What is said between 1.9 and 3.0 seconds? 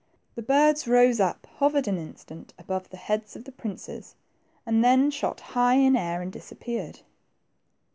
instant about the